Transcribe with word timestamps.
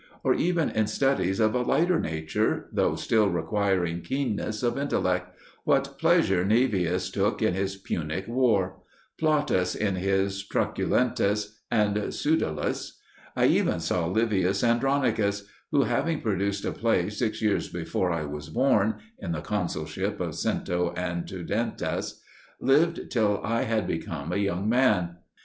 Or 0.23 0.33
again 0.33 0.71
in 0.71 0.87
studies 0.87 1.39
of 1.39 1.53
a 1.53 1.61
lighter 1.61 1.99
nature, 1.99 2.69
though 2.73 2.95
still 2.95 3.29
requiring 3.29 4.01
keenness 4.01 4.63
of 4.63 4.75
intellect, 4.75 5.37
what 5.63 5.99
pleasure 5.99 6.43
Naevius 6.43 7.11
took 7.11 7.39
in 7.43 7.53
his 7.53 7.75
Punic 7.75 8.27
War! 8.27 8.81
Plautus 9.19 9.75
in 9.75 9.97
his 9.97 10.43
Truculentus 10.47 11.59
and 11.69 12.11
Pseudolus! 12.11 12.97
I 13.35 13.45
even 13.45 13.79
saw 13.79 14.07
Livius 14.07 14.63
Andronicus, 14.63 15.43
who, 15.69 15.83
having 15.83 16.21
produced 16.21 16.65
a 16.65 16.71
play 16.71 17.07
six 17.11 17.39
years 17.39 17.69
before 17.69 18.11
I 18.11 18.23
was 18.23 18.49
born 18.49 18.95
in 19.19 19.33
the 19.33 19.41
consulship 19.41 20.19
of 20.19 20.33
Cento 20.33 20.95
and 20.97 21.27
Tuditanus 21.27 22.21
lived 22.59 23.11
till 23.11 23.39
I 23.43 23.65
had 23.65 23.85
become 23.85 24.33
a 24.33 24.37
young 24.37 24.67
man. 24.67 25.17